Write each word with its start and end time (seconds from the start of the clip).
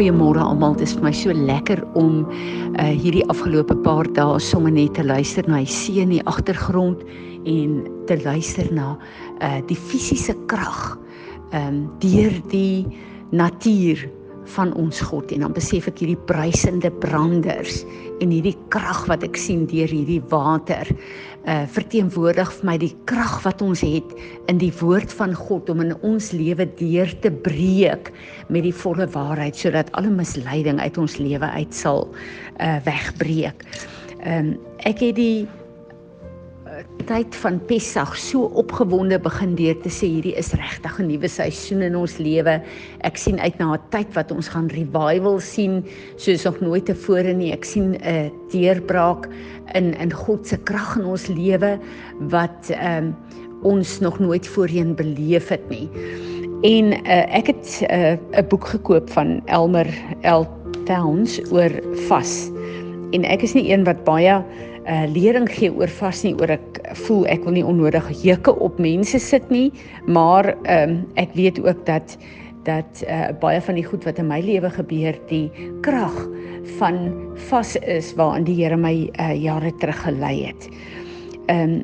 Goeiemôre 0.00 0.40
almal. 0.40 0.78
Dit 0.80 0.86
is 0.88 0.94
vir 0.96 1.02
my 1.04 1.10
so 1.12 1.32
lekker 1.36 1.80
om 2.00 2.22
uh 2.80 2.84
hierdie 2.88 3.26
afgelope 3.28 3.74
paar 3.84 4.08
dae 4.16 4.38
sommer 4.40 4.72
net 4.72 4.94
te 4.96 5.02
luister 5.04 5.44
na 5.44 5.58
die 5.60 5.68
see 5.68 6.00
in 6.00 6.14
die 6.14 6.22
agtergrond 6.24 7.02
en 7.44 7.74
te 8.08 8.16
luister 8.22 8.70
na 8.72 8.94
uh 9.44 9.58
die 9.68 9.76
fisiese 9.76 10.32
krag 10.48 10.96
ehm 11.52 11.66
um, 11.68 11.82
deur 12.00 12.32
die 12.48 12.86
natuur 13.36 14.06
van 14.56 14.72
ons 14.80 15.02
God 15.04 15.34
en 15.36 15.44
dan 15.44 15.52
besef 15.52 15.90
ek 15.92 16.00
hierdie 16.00 16.24
bruisende 16.30 16.88
branders 17.04 17.82
en 18.24 18.32
hierdie 18.32 18.56
krag 18.72 19.04
wat 19.12 19.26
ek 19.26 19.36
sien 19.36 19.66
deur 19.68 19.92
hierdie 19.92 20.22
water 20.32 20.88
uh 21.48 21.64
verteenwoordig 21.72 22.50
vir 22.58 22.66
my 22.68 22.76
die 22.80 22.92
krag 23.08 23.38
wat 23.46 23.62
ons 23.64 23.80
het 23.80 24.10
in 24.52 24.58
die 24.60 24.72
woord 24.80 25.12
van 25.16 25.32
God 25.34 25.70
om 25.72 25.80
in 25.80 25.94
ons 26.04 26.32
lewe 26.36 26.66
deur 26.76 27.12
te 27.24 27.30
breek 27.32 28.10
met 28.48 28.66
die 28.66 28.74
volle 28.76 29.06
waarheid 29.14 29.56
sodat 29.56 29.92
alle 29.96 30.12
misleiding 30.12 30.80
uit 30.80 30.98
ons 31.00 31.16
lewe 31.16 31.48
uit 31.56 31.74
sal 31.74 32.08
uh 32.60 32.76
wegbreek. 32.84 33.64
Ehm 34.20 34.52
um, 34.52 34.58
ek 34.84 35.00
het 35.00 35.16
die 35.16 35.48
tyd 37.08 37.34
van 37.42 37.58
Pessag 37.66 38.12
so 38.18 38.48
opgewonde 38.60 39.18
begin 39.20 39.54
deur 39.58 39.76
te 39.82 39.90
sê 39.92 40.08
hierdie 40.08 40.36
is 40.38 40.52
regtig 40.54 41.00
'n 41.00 41.08
nuwe 41.08 41.28
seisoen 41.28 41.82
in 41.82 41.96
ons 41.96 42.18
lewe. 42.18 42.60
Ek 43.02 43.16
sien 43.16 43.40
uit 43.40 43.58
na 43.58 43.74
'n 43.74 43.80
tyd 43.90 44.14
wat 44.14 44.32
ons 44.32 44.48
gaan 44.48 44.68
revival 44.68 45.40
sien 45.40 45.84
soos 46.16 46.44
nog 46.44 46.60
nooit 46.60 46.86
tevore 46.86 47.32
nie. 47.34 47.52
Ek 47.52 47.64
sien 47.64 47.96
'n 48.02 48.30
deurbraak 48.52 49.28
in 49.74 49.94
in 49.94 50.12
God 50.12 50.46
se 50.46 50.56
krag 50.56 50.96
in 50.96 51.04
ons 51.04 51.28
lewe 51.28 51.78
wat 52.30 52.70
ehm 52.70 53.04
um, 53.04 53.16
ons 53.62 54.00
nog 54.00 54.18
nooit 54.18 54.46
voorheen 54.46 54.94
beleef 54.94 55.48
het 55.48 55.68
nie. 55.68 55.88
En 56.62 56.92
uh, 56.92 57.36
ek 57.36 57.46
het 57.46 57.84
eh, 57.88 58.12
'n 58.12 58.20
uh, 58.38 58.48
boek 58.48 58.64
gekoop 58.64 59.10
van 59.10 59.40
Elmer 59.46 59.88
L 60.22 60.44
Towns 60.84 61.40
oor 61.52 61.70
vas. 62.08 62.50
En 63.10 63.24
ek 63.24 63.42
is 63.42 63.54
nie 63.54 63.72
een 63.72 63.84
wat 63.84 64.04
baie 64.04 64.44
uh 64.88 65.06
lering 65.12 65.48
gee 65.50 65.72
oor 65.72 65.90
vas 66.00 66.22
nie 66.24 66.34
oor 66.40 66.54
ek 66.56 66.80
voel 67.04 67.26
ek 67.28 67.44
wil 67.44 67.56
nie 67.58 67.66
onnodig 67.66 68.06
juke 68.22 68.54
op 68.64 68.78
mense 68.80 69.18
sit 69.20 69.50
nie 69.50 69.68
maar 70.06 70.54
ehm 70.64 70.90
um, 70.90 71.02
ek 71.20 71.34
weet 71.36 71.60
ook 71.60 71.84
dat 71.86 72.16
dat 72.64 73.04
uh 73.08 73.30
baie 73.40 73.60
van 73.60 73.74
die 73.74 73.84
goed 73.84 74.04
wat 74.04 74.18
in 74.18 74.28
my 74.28 74.40
lewe 74.44 74.70
gebeur 74.70 75.16
die 75.28 75.48
krag 75.84 76.16
van 76.78 77.10
vas 77.48 77.76
is 77.76 78.12
waarin 78.14 78.44
die 78.44 78.56
Here 78.56 78.76
my 78.76 79.10
uh 79.20 79.32
jare 79.36 79.72
terug 79.80 80.02
gelei 80.04 80.36
het. 80.50 80.68
Ehm 81.46 81.80
um, 81.80 81.82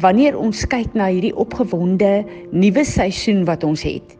wanneer 0.00 0.36
ons 0.36 0.66
kyk 0.68 0.92
na 0.94 1.06
hierdie 1.08 1.32
opgewonde 1.32 2.24
nuwe 2.52 2.84
seisoen 2.84 3.46
wat 3.48 3.64
ons 3.64 3.82
het. 3.82 4.18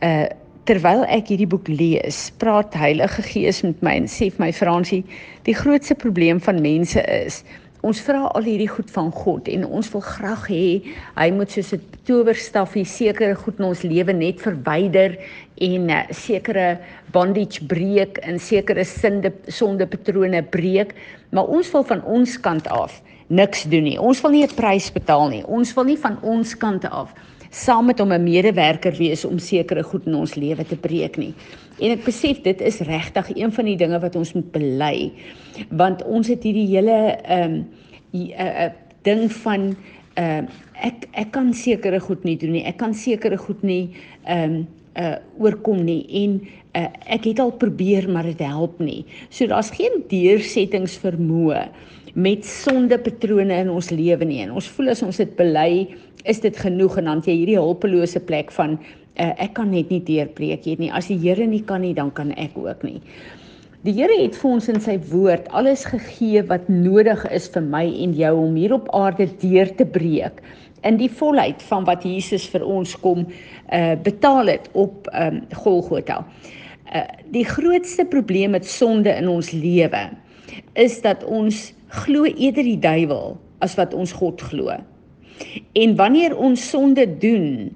Uh 0.00 0.26
terwyl 0.64 1.04
ek 1.12 1.28
hierdie 1.28 1.48
boek 1.50 1.68
lees, 1.68 2.30
praat 2.40 2.74
Heilige 2.74 3.22
Gees 3.22 3.62
met 3.62 3.82
my 3.84 3.98
en 4.00 4.08
sê 4.08 4.30
vir 4.32 4.46
my 4.46 4.52
Fransie, 4.52 5.04
die 5.44 5.54
grootste 5.54 5.94
probleem 5.94 6.40
van 6.40 6.62
mense 6.64 7.02
is 7.04 7.42
ons 7.84 8.00
vra 8.00 8.22
al 8.32 8.46
hierdie 8.46 8.70
goed 8.70 8.88
van 8.94 9.10
God 9.12 9.48
en 9.52 9.66
ons 9.68 9.90
wil 9.92 10.02
graag 10.04 10.46
hê 10.48 10.68
hy 11.18 11.26
moet 11.36 11.52
soos 11.52 11.74
'n 11.76 11.82
towerstafie 12.08 12.84
sekere 12.84 13.34
goed 13.36 13.60
in 13.60 13.66
ons 13.68 13.82
lewe 13.84 14.12
net 14.12 14.40
verwyder 14.40 15.18
en 15.68 15.90
uh, 15.90 16.00
sekere 16.10 16.78
bondage 17.12 17.60
breek 17.68 18.18
en 18.22 18.38
sekere 18.38 18.84
sinde 18.84 19.32
sondepatrone 19.48 20.42
breek, 20.42 20.94
maar 21.30 21.46
ons 21.46 21.70
wil 21.72 21.84
van 21.84 22.02
ons 22.04 22.40
kant 22.40 22.66
af 22.68 23.02
niks 23.28 23.64
doen 23.64 23.84
nie. 23.84 23.98
Ons 23.98 24.20
wil 24.22 24.30
nie 24.30 24.44
'n 24.44 24.56
prys 24.56 24.90
betaal 24.92 25.28
nie. 25.28 25.44
Ons 25.46 25.74
wil 25.74 25.84
nie 25.84 25.98
van 25.98 26.18
ons 26.22 26.56
kant 26.56 26.84
af 26.84 27.12
saam 27.54 27.86
met 27.86 28.00
hom 28.02 28.12
'n 28.12 28.22
medewerker 28.22 28.94
wees 28.98 29.24
om 29.24 29.38
sekere 29.38 29.82
goed 29.82 30.06
in 30.06 30.14
ons 30.14 30.34
lewe 30.34 30.64
te 30.64 30.76
breek 30.76 31.16
nie. 31.16 31.34
En 31.78 31.90
ek 31.90 32.04
besef 32.04 32.42
dit 32.42 32.60
is 32.60 32.80
regtig 32.80 33.30
een 33.36 33.52
van 33.52 33.64
die 33.64 33.76
dinge 33.76 33.98
wat 34.00 34.16
ons 34.16 34.32
moet 34.32 34.50
bely. 34.52 35.12
Want 35.70 36.02
ons 36.04 36.28
het 36.28 36.42
hierdie 36.42 36.66
hele 36.66 37.16
ehm 37.22 37.52
um, 37.52 37.66
'n 38.12 38.30
uh, 38.38 38.70
ding 39.02 39.32
van 39.32 39.76
ehm 40.14 40.44
uh, 40.44 40.50
ek 40.82 41.06
ek 41.12 41.30
kan 41.30 41.54
sekere 41.54 42.00
goed 42.00 42.24
nie 42.24 42.36
doen 42.36 42.50
nie. 42.50 42.64
Ek 42.64 42.76
kan 42.76 42.94
sekere 42.94 43.36
goed 43.36 43.62
nie 43.62 43.90
ehm 44.24 44.42
um, 44.42 44.66
uh 44.94 45.16
oorkom 45.38 45.84
nie 45.84 46.06
en 46.22 46.40
uh, 46.76 46.86
ek 47.06 47.24
het 47.24 47.40
al 47.40 47.50
probeer 47.50 48.10
maar 48.10 48.22
dit 48.22 48.38
help 48.38 48.78
nie. 48.78 49.04
So 49.28 49.46
daar's 49.46 49.70
geen 49.70 50.04
deursettings 50.08 50.98
vermoë 50.98 51.68
met 52.14 52.46
sondepatrone 52.46 53.54
in 53.64 53.70
ons 53.70 53.90
lewe 53.90 54.26
nie. 54.26 54.40
En 54.44 54.54
ons 54.58 54.68
voel 54.76 54.92
as 54.94 55.02
ons 55.02 55.16
dit 55.18 55.36
bely, 55.38 55.70
is 56.24 56.40
dit 56.40 56.56
genoeg 56.56 56.98
en 57.00 57.10
dan 57.10 57.22
jy 57.26 57.34
hierdie 57.40 57.60
hulpelose 57.60 58.22
plek 58.22 58.52
van 58.54 58.78
uh, 58.78 59.32
ek 59.42 59.56
kan 59.58 59.70
net 59.74 59.90
nie 59.92 60.02
deurbreek 60.06 60.66
nie. 60.78 60.92
As 60.94 61.10
die 61.10 61.18
Here 61.20 61.46
nie 61.46 61.64
kan 61.66 61.82
nie, 61.84 61.94
dan 61.96 62.12
kan 62.14 62.32
ek 62.40 62.56
ook 62.58 62.86
nie. 62.86 63.00
Die 63.84 63.92
Here 63.98 64.14
het 64.16 64.38
vir 64.40 64.54
ons 64.54 64.70
in 64.72 64.80
sy 64.80 64.96
woord 65.10 65.50
alles 65.52 65.84
gegee 65.90 66.44
wat 66.48 66.70
nodig 66.72 67.26
is 67.34 67.50
vir 67.52 67.66
my 67.66 67.84
en 67.84 68.14
jou 68.16 68.32
om 68.46 68.54
hier 68.56 68.72
op 68.78 68.88
aarde 68.96 69.26
deur 69.42 69.74
te 69.76 69.84
breek 69.84 70.40
in 70.84 70.96
die 71.00 71.10
volheid 71.10 71.62
van 71.68 71.84
wat 71.88 72.04
Jesus 72.04 72.46
vir 72.52 72.64
ons 72.64 72.94
kom 73.02 73.26
uh 73.72 73.94
betaal 74.04 74.52
het 74.52 74.68
op 74.72 75.08
um 75.12 75.42
Golgotha. 75.64 76.22
Uh 76.94 77.04
die 77.34 77.44
grootste 77.44 78.04
probleem 78.08 78.56
met 78.56 78.68
sonde 78.68 79.12
in 79.12 79.28
ons 79.28 79.52
lewe 79.52 80.06
is 80.72 81.00
dat 81.00 81.24
ons 81.24 81.72
glo 81.88 82.24
eerder 82.24 82.64
die 82.64 82.78
duiwel 82.78 83.38
as 83.58 83.76
wat 83.78 83.94
ons 83.94 84.12
God 84.12 84.42
glo. 84.42 84.74
En 85.72 85.96
wanneer 85.96 86.36
ons 86.36 86.68
sonde 86.70 87.06
doen, 87.18 87.74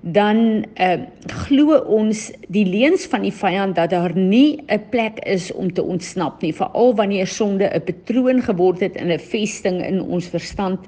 dan 0.00 0.64
uh, 0.80 0.96
glo 1.44 1.76
ons 1.92 2.30
die 2.48 2.64
leuns 2.64 3.04
van 3.12 3.24
die 3.26 3.34
vyand 3.34 3.76
dat 3.76 3.92
daar 3.92 4.14
nie 4.16 4.60
'n 4.68 4.80
plek 4.90 5.20
is 5.28 5.52
om 5.52 5.72
te 5.72 5.82
ontsnap 5.82 6.40
nie, 6.42 6.54
veral 6.54 6.94
wanneer 6.94 7.26
sonde 7.26 7.68
'n 7.68 7.84
patroon 7.84 8.42
geword 8.42 8.80
het 8.80 8.96
in 8.96 9.12
'n 9.12 9.18
vesting 9.18 9.84
in 9.84 10.00
ons 10.00 10.26
verstand 10.26 10.78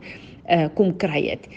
uh, 0.51 0.67
kom 0.75 0.97
kry 0.97 1.29
het. 1.29 1.49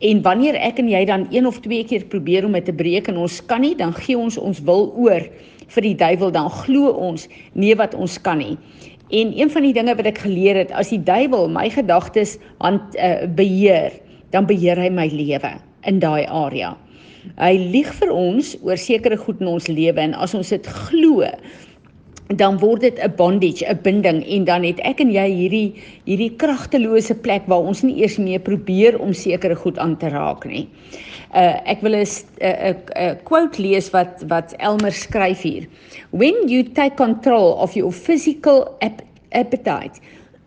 En 0.00 0.22
wanneer 0.22 0.54
ek 0.54 0.78
en 0.78 0.88
jy 0.88 1.04
dan 1.04 1.26
een 1.30 1.46
of 1.46 1.60
twee 1.60 1.84
keer 1.84 2.04
probeer 2.04 2.44
om 2.44 2.52
dit 2.52 2.64
te 2.64 2.72
breek 2.72 3.08
en 3.08 3.16
ons 3.16 3.46
kan 3.46 3.60
nie, 3.60 3.76
dan 3.76 3.94
gee 3.94 4.18
ons 4.18 4.36
ons 4.36 4.60
wil 4.60 4.92
oor 4.96 5.22
vir 5.66 5.82
die 5.82 5.94
duiwel, 5.94 6.30
dan 6.30 6.50
glo 6.50 6.90
ons 6.90 7.28
nee 7.52 7.74
wat 7.74 7.94
ons 7.94 8.20
kan 8.20 8.38
nie. 8.38 8.58
En 9.14 9.38
een 9.38 9.50
van 9.50 9.62
die 9.62 9.74
dinge 9.76 9.94
wat 9.94 10.08
ek 10.10 10.18
geleer 10.24 10.58
het, 10.58 10.72
as 10.74 10.90
die 10.90 11.02
duiwel 11.02 11.46
my 11.52 11.68
gedagtes 11.70 12.36
hand 12.58 12.96
uh, 12.98 13.26
beheer, 13.38 13.94
dan 14.34 14.48
beheer 14.48 14.80
hy 14.80 14.90
my 14.90 15.06
lewe 15.12 15.52
in 15.86 16.00
daai 16.02 16.26
area. 16.26 16.74
Hy 17.38 17.54
lieg 17.58 17.90
vir 17.98 18.10
ons 18.14 18.54
oor 18.66 18.78
sekere 18.78 19.18
goed 19.18 19.40
in 19.42 19.50
ons 19.50 19.68
lewe 19.70 20.02
en 20.02 20.14
as 20.18 20.34
ons 20.34 20.50
dit 20.50 20.66
glo, 20.86 21.26
dan 22.34 22.58
word 22.58 22.80
dit 22.80 22.98
'n 22.98 23.14
bondage, 23.16 23.64
'n 23.64 23.78
binding 23.82 24.26
en 24.26 24.44
dan 24.44 24.62
het 24.62 24.80
ek 24.80 25.00
en 25.00 25.10
jy 25.10 25.28
hierdie 25.30 25.74
hierdie 26.04 26.36
kragtelose 26.36 27.14
plek 27.14 27.42
waar 27.46 27.62
ons 27.62 27.82
nie 27.82 28.02
eers 28.02 28.18
meer 28.18 28.40
probeer 28.40 28.98
om 29.00 29.12
sekere 29.12 29.54
goed 29.54 29.78
aan 29.78 29.96
te 29.96 30.08
raak 30.08 30.44
nie. 30.44 30.68
Uh 31.34 31.60
ek 31.64 31.80
wil 31.80 31.94
'n 31.94 32.06
'n 32.40 32.76
'n 32.96 33.18
quote 33.24 33.62
lees 33.62 33.90
wat 33.90 34.24
wat 34.28 34.54
Elmer 34.58 34.92
skryf 34.92 35.42
hier. 35.42 35.68
When 36.10 36.48
you 36.48 36.62
take 36.62 36.96
control 36.96 37.52
of 37.52 37.74
your 37.74 37.92
physical 37.92 38.76
ap 38.80 39.02
appetite 39.30 40.00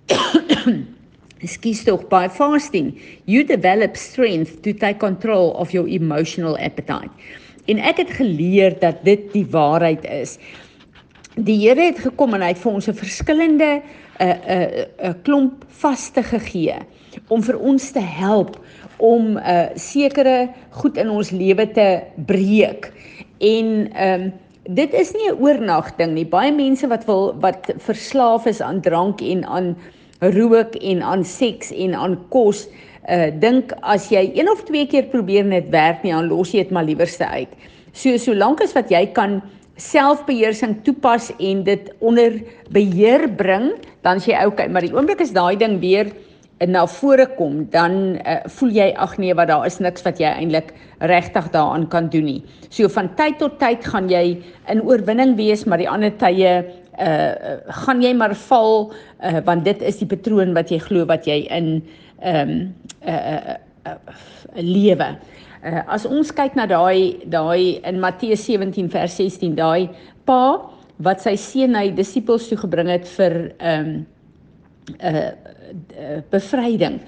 Excuse 1.41 1.85
tog 1.85 2.09
by 2.09 2.27
fasting, 2.27 2.99
you 3.25 3.45
develop 3.45 3.95
strength 3.95 4.61
to 4.63 4.73
take 4.73 4.99
control 4.99 5.51
of 5.51 5.71
your 5.71 5.87
emotional 5.87 6.57
appetite. 6.57 7.09
En 7.71 7.79
ek 7.79 7.97
het 7.97 8.09
geleer 8.17 8.75
dat 8.79 9.05
dit 9.05 9.31
die 9.31 9.45
waarheid 9.45 10.03
is 10.05 10.37
die 11.45 11.57
Here 11.61 11.89
het 11.89 11.99
gekom 12.03 12.33
en 12.35 12.43
hy 12.43 12.53
het 12.53 12.61
vir 12.61 12.73
ons 12.73 12.87
'n 12.87 12.93
verskillende 12.93 13.69
'n 13.69 13.81
uh, 14.21 14.27
'n 14.27 14.51
uh, 14.51 14.85
'n 15.03 15.07
uh, 15.07 15.13
klomp 15.23 15.65
vaste 15.67 16.23
gegee 16.23 16.75
om 17.27 17.43
vir 17.43 17.57
ons 17.59 17.91
te 17.91 17.99
help 17.99 18.59
om 18.97 19.37
'n 19.37 19.37
uh, 19.37 19.69
sekere 19.75 20.49
goed 20.69 20.97
in 20.97 21.09
ons 21.09 21.31
lewe 21.31 21.71
te 21.71 22.01
breek. 22.25 22.91
En 23.39 23.91
ehm 23.93 24.21
um, 24.21 24.33
dit 24.69 24.93
is 24.93 25.11
nie 25.11 25.29
'n 25.31 25.39
oornag 25.39 25.95
ding 25.95 26.13
nie. 26.13 26.25
Baie 26.25 26.51
mense 26.51 26.87
wat 26.87 27.05
wil 27.05 27.35
wat 27.39 27.73
verslaaf 27.77 28.45
is 28.45 28.61
aan 28.61 28.81
drank 28.81 29.21
en 29.21 29.45
aan 29.45 29.77
rook 30.19 30.75
en 30.75 31.01
aan 31.01 31.25
seks 31.25 31.71
en 31.71 31.95
aan 31.95 32.17
kos, 32.29 32.67
uh 33.09 33.31
dink 33.39 33.71
as 33.81 34.09
jy 34.09 34.31
een 34.35 34.49
of 34.51 34.63
twee 34.63 34.85
keer 34.87 35.03
probeer 35.03 35.45
net 35.45 35.69
werk 35.69 36.03
nie, 36.03 36.11
dan 36.11 36.27
los 36.27 36.51
jy 36.51 36.63
dit 36.63 36.71
maar 36.71 36.83
liewerste 36.83 37.27
uit. 37.27 37.49
So 37.91 38.17
solank 38.17 38.61
as 38.61 38.73
wat 38.73 38.89
jy 38.89 39.05
kan 39.05 39.41
selfbeheersing 39.79 40.79
toepas 40.85 41.31
en 41.39 41.63
dit 41.67 41.91
onder 41.99 42.39
beheer 42.75 43.27
bring, 43.39 43.71
dan 44.05 44.19
sê 44.21 44.33
jy 44.33 44.47
okay, 44.49 44.67
maar 44.67 44.85
die 44.85 44.93
oomblik 44.95 45.23
as 45.23 45.33
daai 45.35 45.55
ding 45.59 45.79
weer 45.81 46.11
na 46.67 46.83
vore 46.91 47.23
kom, 47.37 47.61
dan 47.71 48.17
uh, 48.27 48.41
voel 48.57 48.73
jy 48.75 48.89
ag 48.99 49.15
nee, 49.21 49.35
wat 49.37 49.47
daar 49.47 49.65
is 49.67 49.79
niks 49.79 50.03
wat 50.03 50.19
jy 50.19 50.27
eintlik 50.27 50.73
regtig 51.07 51.47
daaraan 51.53 51.87
kan 51.87 52.09
doen 52.11 52.27
nie. 52.27 52.41
So 52.67 52.91
van 52.91 53.07
tyd 53.15 53.39
tot 53.39 53.55
tyd 53.61 53.85
gaan 53.87 54.09
jy 54.11 54.41
in 54.71 54.83
oorwinning 54.83 55.37
wees, 55.39 55.63
maar 55.65 55.79
die 55.79 55.89
ander 55.89 56.11
tye 56.19 56.59
uh 56.99 57.55
gaan 57.85 58.01
jy 58.03 58.09
maar 58.11 58.33
val 58.35 58.89
uh 59.23 59.39
want 59.47 59.63
dit 59.63 59.85
is 59.87 60.01
die 60.01 60.07
patroon 60.09 60.51
wat 60.57 60.73
jy 60.73 60.81
glo 60.83 61.07
wat 61.07 61.29
jy 61.29 61.45
in 61.47 61.77
ehm 62.19 62.49
um, 62.49 62.55
uh, 63.07 63.13
uh, 63.15 63.55
uh 63.87 63.95
lewe. 64.59 65.13
Uh 65.63 65.83
as 65.87 66.05
ons 66.05 66.31
kyk 66.31 66.55
na 66.55 66.65
daai 66.65 67.19
daai 67.27 67.81
in 67.83 67.99
Matteus 67.99 68.45
17 68.47 68.87
vers 68.89 69.15
16, 69.19 69.55
daai 69.55 69.89
pa 70.25 70.69
wat 71.03 71.23
sy 71.23 71.35
seun 71.35 71.75
die 71.75 71.91
disippels 71.95 72.47
toe 72.49 72.57
gebring 72.59 72.91
het 72.91 73.07
vir 73.17 73.53
ehm 73.59 73.89
um, 73.89 74.05
'n 74.89 75.15
uh, 75.15 75.31
uh, 75.99 76.21
bevryding. 76.31 76.99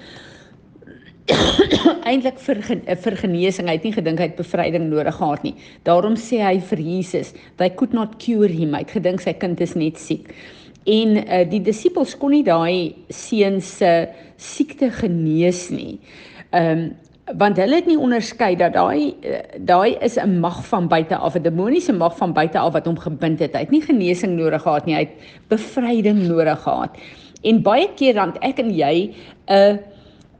eintlik 2.10 2.38
vir 2.42 2.60
vir 3.04 3.16
genesing. 3.20 3.68
Hy 3.70 3.76
het 3.78 3.86
nie 3.86 3.94
gedink 3.94 4.20
hy 4.20 4.28
het 4.30 4.40
bevryding 4.40 4.88
nodig 4.90 5.14
gehad 5.16 5.44
nie. 5.46 5.54
Daarom 5.86 6.16
sê 6.18 6.42
hy 6.42 6.58
vir 6.58 6.80
Jesus, 6.82 7.32
"They 7.56 7.70
could 7.70 7.92
not 7.92 8.18
cure 8.18 8.48
him." 8.48 8.74
Hy 8.74 8.82
het 8.82 8.96
gedink 8.96 9.20
sy 9.20 9.32
kind 9.32 9.60
is 9.60 9.74
net 9.74 9.98
siek. 9.98 10.34
En 10.86 11.16
uh, 11.22 11.44
die 11.46 11.62
disippels 11.62 12.16
kon 12.18 12.34
nie 12.34 12.42
daai 12.42 12.94
seun 13.08 13.60
se 13.60 14.08
siekte 14.36 14.90
genees 14.90 15.70
nie. 15.70 16.00
Ehm 16.52 16.78
um, 16.78 16.90
want 17.38 17.56
hulle 17.56 17.74
het 17.74 17.86
nie 17.86 17.98
onderskei 17.98 18.56
dat 18.56 18.74
daai 18.74 19.14
uh, 19.24 19.40
daai 19.58 19.96
is 20.00 20.16
'n 20.16 20.40
mag 20.40 20.64
van 20.66 20.88
buite 20.88 21.16
af, 21.16 21.34
'n 21.34 21.42
demoniese 21.42 21.92
mag 21.92 22.16
van 22.16 22.32
buite 22.32 22.58
af 22.58 22.72
wat 22.72 22.86
hom 22.86 22.98
gebind 22.98 23.38
het. 23.38 23.52
Hy 23.52 23.60
het 23.60 23.70
nie 23.70 23.82
genesing 23.82 24.36
nodig 24.36 24.62
gehad 24.62 24.84
nie, 24.86 24.94
hy 24.94 25.00
het 25.00 25.16
bevryding 25.48 26.28
nodig 26.28 26.62
gehad. 26.62 26.90
En 27.42 27.62
baie 27.62 27.88
keer 27.94 28.14
dan 28.14 28.36
ek 28.40 28.58
en 28.58 28.70
jy 28.70 29.14
'n 29.46 29.78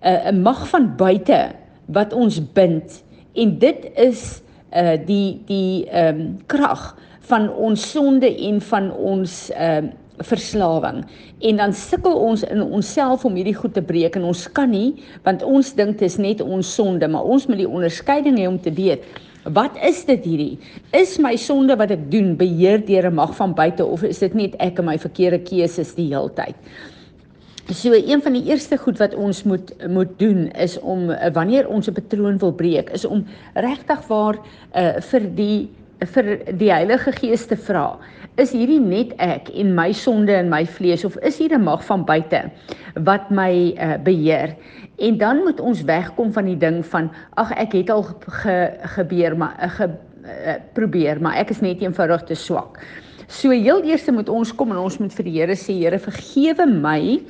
'n 0.02 0.36
uh, 0.36 0.42
mag 0.42 0.68
van 0.68 0.96
buite 0.96 1.52
wat 1.86 2.12
ons 2.12 2.52
bind 2.52 3.02
en 3.34 3.58
dit 3.58 3.90
is 3.94 4.42
uh 4.76 4.96
die 5.06 5.42
die 5.46 5.86
ehm 5.90 6.20
um, 6.20 6.38
krag 6.46 6.96
van 7.20 7.50
ons 7.52 7.90
sonde 7.90 8.36
en 8.48 8.60
van 8.60 8.92
ons 8.92 9.50
ehm 9.50 9.84
uh, 9.84 9.90
verslawing. 10.22 11.02
En 11.40 11.56
dan 11.56 11.72
sukkel 11.72 12.14
ons 12.14 12.44
in 12.44 12.62
onsself 12.62 13.24
om 13.24 13.34
hierdie 13.34 13.56
goed 13.56 13.74
te 13.74 13.82
breek 13.82 14.16
en 14.16 14.24
ons 14.30 14.46
kan 14.52 14.70
nie 14.70 15.02
want 15.24 15.42
ons 15.42 15.74
dink 15.74 15.98
dit 15.98 16.08
is 16.08 16.18
net 16.18 16.40
ons 16.40 16.74
sonde 16.74 17.08
maar 17.08 17.24
ons 17.24 17.46
moet 17.46 17.58
die 17.58 17.68
onderskeiding 17.68 18.38
hê 18.38 18.48
om 18.48 18.58
te 18.60 18.72
weet 18.72 19.04
wat 19.50 19.74
is 19.82 20.04
dit 20.06 20.24
hierdie? 20.24 20.58
Is 20.94 21.16
my 21.18 21.34
sonde 21.40 21.74
wat 21.78 21.90
ek 21.90 22.04
doen 22.12 22.36
beheer 22.38 22.78
deur 22.86 23.10
'n 23.10 23.14
mag 23.14 23.34
van 23.34 23.54
buite 23.54 23.84
of 23.84 24.02
is 24.02 24.18
dit 24.18 24.34
net 24.34 24.54
ek 24.60 24.78
en 24.78 24.84
my 24.84 24.98
verkeerde 24.98 25.42
keuses 25.42 25.94
die 25.94 26.08
heeltyd? 26.14 26.54
So 27.70 27.92
een 27.94 28.22
van 28.22 28.32
die 28.32 28.44
eerste 28.50 28.76
goed 28.76 28.98
wat 28.98 29.14
ons 29.14 29.42
moet 29.44 29.72
moet 29.88 30.18
doen 30.18 30.50
is 30.58 30.78
om 30.80 31.10
wanneer 31.32 31.68
ons 31.68 31.88
'n 31.88 31.94
patroon 31.94 32.38
wil 32.38 32.52
breek, 32.52 32.90
is 32.90 33.04
om 33.04 33.24
regtig 33.54 34.06
waar 34.08 34.38
uh, 34.74 35.00
vir 35.00 35.20
die 35.34 35.70
vir 36.06 36.38
die 36.58 36.72
Heilige 36.72 37.12
Gees 37.12 37.46
te 37.46 37.56
vra. 37.56 37.98
Is 38.40 38.54
hierdie 38.56 38.80
net 38.80 39.10
ek 39.20 39.50
en 39.60 39.74
my 39.76 39.90
sonde 39.92 40.32
en 40.32 40.46
my 40.48 40.62
vlees 40.64 41.02
of 41.04 41.18
is 41.20 41.36
hier 41.36 41.52
'n 41.52 41.64
mag 41.64 41.82
van 41.84 42.04
buite 42.08 42.40
wat 43.04 43.28
my 43.30 43.76
uh, 43.76 43.98
beheer? 44.00 44.56
En 44.96 45.18
dan 45.18 45.42
moet 45.44 45.60
ons 45.60 45.82
wegkom 45.84 46.32
van 46.32 46.44
die 46.48 46.56
ding 46.56 46.80
van 46.86 47.10
ag 47.36 47.52
ek 47.52 47.72
het 47.72 47.90
al 47.90 48.02
ge, 48.40 48.72
gebeur 48.96 49.36
maar 49.36 49.56
uh, 49.60 49.68
ge, 49.68 49.90
uh, 50.24 50.54
probeer, 50.72 51.20
maar 51.20 51.36
ek 51.36 51.50
is 51.50 51.60
net 51.60 51.82
eenvoudig 51.82 52.24
te 52.24 52.34
swak. 52.34 52.80
So 53.32 53.48
heel 53.48 53.80
eers 53.88 54.04
moet 54.12 54.28
ons 54.28 54.50
kom 54.52 54.74
en 54.74 54.78
ons 54.82 54.98
moet 55.00 55.14
vir 55.16 55.24
die 55.24 55.32
Here 55.38 55.54
sê 55.56 55.72
Here 55.78 55.96
vergewe 56.04 56.66
my 56.68 57.22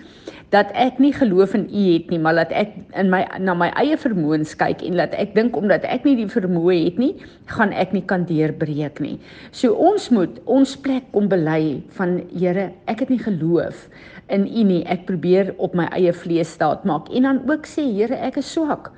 dat 0.51 0.73
ek 0.75 0.99
nie 1.01 1.13
geloof 1.15 1.55
in 1.55 1.69
U 1.71 1.83
het 1.87 2.11
nie, 2.11 2.19
maar 2.19 2.35
dat 2.41 2.51
ek 2.59 2.75
in 2.99 3.07
my 3.13 3.21
na 3.41 3.55
my 3.57 3.69
eie 3.79 3.95
vermoëns 3.97 4.57
kyk 4.59 4.83
en 4.85 4.99
dat 4.99 5.15
ek 5.15 5.37
dink 5.39 5.55
omdat 5.57 5.87
ek 5.87 6.03
nie 6.05 6.17
die 6.19 6.27
vermoë 6.29 6.81
het 6.89 6.99
nie, 6.99 7.13
gaan 7.55 7.71
ek 7.71 7.95
nie 7.95 8.03
kan 8.03 8.27
deurbreek 8.27 8.99
nie. 9.01 9.15
So 9.55 9.79
ons 9.79 10.11
moet 10.11 10.43
ons 10.51 10.75
plek 10.83 11.07
kom 11.15 11.31
bely 11.31 11.79
van 11.95 12.19
Here, 12.35 12.73
ek 12.91 13.07
het 13.07 13.15
nie 13.15 13.23
geloof 13.23 13.87
in 14.35 14.51
U 14.51 14.67
nie. 14.75 14.83
Ek 14.91 15.07
probeer 15.07 15.55
op 15.63 15.79
my 15.79 15.87
eie 15.95 16.11
vlees 16.13 16.51
staat 16.59 16.83
maak 16.89 17.15
en 17.15 17.31
dan 17.31 17.43
ook 17.47 17.71
sê 17.71 17.87
Here, 17.87 18.19
ek 18.19 18.43
is 18.43 18.51
swak. 18.51 18.91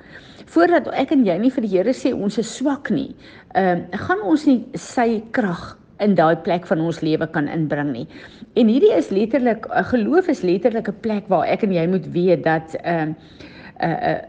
Voordat 0.49 0.89
ek 0.97 1.13
en 1.13 1.23
jy 1.29 1.37
nie 1.37 1.53
vir 1.53 1.69
die 1.69 1.73
Here 1.77 1.93
sê 1.93 2.17
ons 2.17 2.41
is 2.41 2.49
swak 2.57 2.89
nie, 2.89 3.11
ehm 3.53 3.85
uh, 3.93 4.05
gaan 4.09 4.25
ons 4.25 4.49
nie 4.49 4.63
sy 4.73 5.21
krag 5.37 5.75
in 5.99 6.15
daai 6.15 6.35
plek 6.35 6.67
van 6.67 6.81
ons 6.81 7.01
lewe 7.01 7.27
kan 7.27 7.47
inbring 7.47 7.91
nie. 7.91 8.07
En 8.59 8.67
hierdie 8.67 8.93
is 8.95 9.09
letterlik 9.09 9.67
'n 9.67 9.83
geloof 9.83 10.27
is 10.27 10.41
letterlik 10.41 10.87
'n 10.89 10.99
plek 11.01 11.27
waar 11.27 11.47
ek 11.47 11.63
en 11.63 11.73
jy 11.73 11.87
moet 11.87 12.07
weet 12.11 12.43
dat 12.43 12.75
ehm 12.83 13.15
uh, 13.81 13.89
uh, 13.89 14.09
uh 14.11 14.19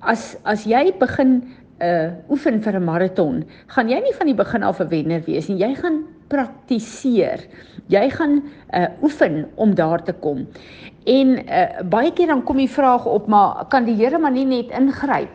as 0.00 0.36
as 0.44 0.64
jy 0.64 0.92
begin 0.98 1.42
uh 1.80 2.10
oefen 2.30 2.62
vir 2.62 2.76
'n 2.76 2.84
maraton, 2.84 3.44
gaan 3.66 3.88
jy 3.88 4.00
nie 4.00 4.14
van 4.18 4.26
die 4.26 4.34
begin 4.34 4.62
af 4.62 4.80
'n 4.80 4.88
wenner 4.88 5.22
wees 5.26 5.48
nie. 5.48 5.58
Jy 5.58 5.74
gaan 5.74 6.04
praktiseer. 6.28 7.40
Jy 7.88 8.10
gaan 8.10 8.42
uh 8.74 8.88
oefen 9.02 9.48
om 9.56 9.74
daar 9.74 10.02
te 10.04 10.12
kom. 10.12 10.46
En 11.04 11.28
uh 11.48 11.82
baie 11.84 12.12
keer 12.12 12.26
dan 12.26 12.44
kom 12.44 12.56
die 12.56 12.70
vraag 12.70 13.06
op, 13.06 13.26
maar 13.26 13.66
kan 13.68 13.84
die 13.84 13.96
Here 13.96 14.18
maar 14.18 14.32
nie 14.32 14.46
net 14.46 14.70
ingryp 14.70 15.32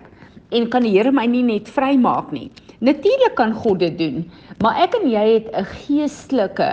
en 0.51 0.69
kan 0.69 0.83
die 0.83 0.97
Here 0.97 1.11
my 1.11 1.25
nie 1.25 1.43
net 1.43 1.69
vrymaak 1.69 2.31
nie? 2.31 2.51
Natuurlik 2.79 3.35
kan 3.35 3.53
God 3.53 3.79
dit 3.79 3.97
doen, 3.97 4.31
maar 4.63 4.81
ek 4.83 4.95
en 5.01 5.09
jy 5.09 5.25
het 5.33 5.47
'n 5.51 5.63
geestelike 5.63 6.71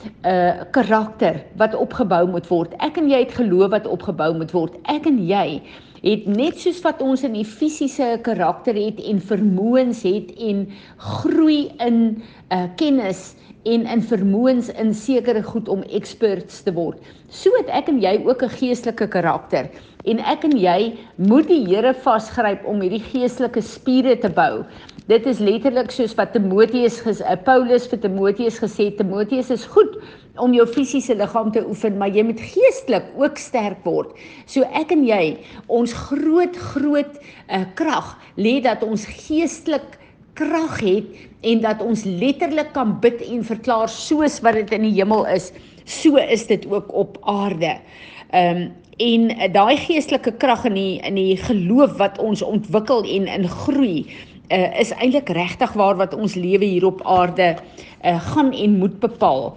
'n 0.00 0.28
uh, 0.28 0.62
karakter 0.70 1.42
wat 1.56 1.74
opgebou 1.74 2.28
moet 2.28 2.46
word. 2.48 2.74
Ek 2.78 2.96
en 2.96 3.10
jy 3.10 3.18
het 3.18 3.34
geloof 3.36 3.70
wat 3.70 3.86
opgebou 3.86 4.36
moet 4.36 4.52
word. 4.52 4.76
Ek 4.88 5.06
en 5.06 5.18
jy 5.26 5.60
het 6.02 6.26
net 6.26 6.60
soos 6.60 6.80
wat 6.80 7.02
ons 7.04 7.24
in 7.26 7.34
die 7.36 7.44
fisiese 7.44 8.18
karakter 8.24 8.74
het 8.74 9.00
en 9.04 9.20
vermoëns 9.20 10.02
het 10.02 10.32
en 10.40 10.64
groei 10.96 11.68
in 11.84 12.22
uh, 12.52 12.64
kennis 12.80 13.34
en 13.68 13.84
in 13.84 14.02
vermoëns 14.02 14.70
in 14.80 14.94
sekere 14.96 15.42
goed 15.44 15.68
om 15.68 15.82
experts 15.92 16.62
te 16.64 16.72
word. 16.72 16.96
So 17.28 17.52
het 17.58 17.68
ek 17.68 17.90
en 17.92 18.00
jy 18.00 18.16
ook 18.24 18.42
'n 18.42 18.56
geestelike 18.56 19.08
karakter 19.08 19.68
en 20.04 20.18
ek 20.24 20.44
en 20.44 20.56
jy 20.56 20.96
moet 21.16 21.48
die 21.48 21.66
Here 21.66 21.92
vasgryp 21.94 22.64
om 22.64 22.80
hierdie 22.80 23.04
geestelike 23.04 23.60
spiere 23.60 24.16
te 24.16 24.28
bou. 24.28 24.64
Dit 25.10 25.24
is 25.26 25.40
letterlik 25.42 25.90
soos 25.90 26.12
wat 26.14 26.30
Timoteus 26.36 27.00
uh, 27.02 27.32
Paulus 27.42 27.88
vir 27.90 27.98
Timoteus 27.98 28.60
gesê 28.62 28.90
het, 28.90 29.00
Timoteus 29.00 29.48
is 29.50 29.64
goed 29.66 29.96
om 30.38 30.52
jou 30.54 30.66
fisiese 30.70 31.16
liggaam 31.18 31.50
te 31.50 31.64
oefen, 31.66 31.96
maar 31.98 32.12
jy 32.14 32.22
moet 32.28 32.38
geestelik 32.52 33.08
ook 33.18 33.40
sterk 33.40 33.80
word. 33.82 34.12
So 34.46 34.62
ek 34.78 34.94
en 34.94 35.02
jy, 35.08 35.40
ons 35.66 35.96
groot 36.06 36.54
groot 36.74 37.18
uh, 37.18 37.64
krag 37.80 38.12
lê 38.38 38.60
dat 38.62 38.84
ons 38.86 39.08
geestelik 39.26 39.98
krag 40.38 40.78
het 40.78 41.26
en 41.42 41.64
dat 41.66 41.82
ons 41.82 42.06
letterlik 42.06 42.70
kan 42.76 42.94
bid 43.02 43.18
en 43.26 43.42
verklaar 43.50 43.90
soos 43.90 44.38
wat 44.46 44.60
dit 44.60 44.78
in 44.78 44.86
die 44.86 44.94
hemel 45.00 45.26
is, 45.34 45.50
so 45.90 46.22
is 46.22 46.46
dit 46.46 46.70
ook 46.70 46.94
op 46.94 47.18
aarde. 47.26 47.80
Ehm 48.30 48.68
um, 48.68 48.70
en 49.00 49.30
daai 49.54 49.78
geestelike 49.80 50.34
krag 50.36 50.66
in 50.68 50.74
die 50.76 50.98
in 51.08 51.16
die 51.16 51.36
geloof 51.40 51.94
wat 51.96 52.18
ons 52.20 52.42
ontwikkel 52.44 53.06
en 53.08 53.30
in 53.32 53.46
groei 53.48 54.02
uh, 54.50 54.80
is 54.80 54.92
eintlik 54.98 55.28
regtig 55.28 55.72
waar 55.78 55.96
wat 55.96 56.14
ons 56.14 56.34
lewe 56.34 56.64
hier 56.64 56.86
op 56.86 57.02
aarde 57.06 57.56
uh, 57.56 58.20
gaan 58.32 58.52
en 58.52 58.78
moet 58.78 58.98
bepaal. 59.00 59.56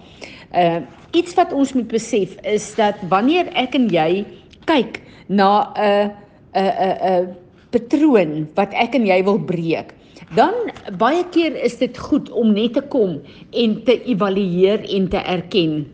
Uh 0.53 0.81
iets 1.13 1.35
wat 1.38 1.51
ons 1.53 1.75
moet 1.77 1.88
besef 1.93 2.31
is 2.41 2.71
dat 2.73 2.97
wanneer 3.09 3.45
ek 3.53 3.75
en 3.77 3.83
jy 3.93 4.25
kyk 4.65 4.97
na 5.29 5.69
'n 5.77 6.09
'n 6.57 6.71
'n 6.89 6.95
'n 7.09 7.27
patroon 7.69 8.31
wat 8.57 8.73
ek 8.73 8.95
en 8.97 9.05
jy 9.05 9.19
wil 9.23 9.38
breek, 9.38 9.93
dan 10.35 10.53
baie 10.97 11.21
keer 11.29 11.53
is 11.53 11.77
dit 11.77 11.97
goed 11.97 12.31
om 12.31 12.53
net 12.53 12.73
te 12.73 12.81
kom 12.81 13.21
en 13.51 13.83
te 13.83 13.97
evalueer 14.09 14.81
en 14.89 15.09
te 15.09 15.21
erken. 15.21 15.85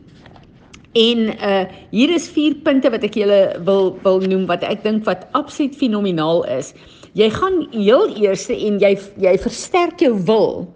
En 0.93 1.19
uh 1.27 1.65
hier 1.91 2.09
is 2.15 2.29
vier 2.29 2.55
punte 2.63 2.89
wat 2.89 3.03
ek 3.03 3.19
julle 3.19 3.59
wil 3.67 3.99
wil 4.03 4.23
noem 4.23 4.47
wat 4.47 4.63
ek 4.63 4.83
dink 4.83 5.05
wat 5.05 5.27
absoluut 5.37 5.75
fenomenaal 5.75 6.45
is. 6.47 6.73
Jy 7.13 7.29
gaan 7.29 7.67
heel 7.71 8.09
eers 8.21 8.49
en 8.53 8.79
jy 8.79 8.93
jy 9.17 9.37
versterk 9.41 9.99
jou 9.99 10.13
wil 10.27 10.67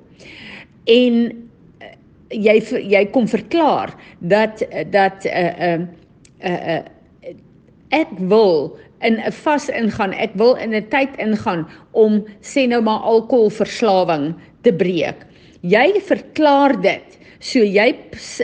en 0.89 1.19
uh, 1.29 1.91
jy 2.29 2.57
jy 2.81 3.03
kom 3.13 3.27
verklaar 3.27 3.93
dat 4.19 4.63
dat 4.91 5.25
'n 5.25 5.29
uh, 5.29 5.77
'n 5.77 5.87
uh, 6.43 6.77
uh, 6.77 6.83
ek 7.93 8.09
wil 8.17 8.77
in 9.03 9.19
'n 9.19 9.31
vas 9.31 9.69
ingaan. 9.69 10.13
Ek 10.13 10.33
wil 10.33 10.55
in 10.55 10.73
'n 10.73 10.87
tyd 10.89 11.09
ingaan 11.17 11.67
om 11.91 12.25
sê 12.41 12.67
nou 12.67 12.81
maar 12.81 12.99
alkoholverslawing 12.99 14.33
te 14.61 14.73
breek. 14.73 15.25
Jy 15.61 16.01
verklaar 16.01 16.81
dit. 16.81 17.19
So 17.39 17.59
jy 17.59 17.95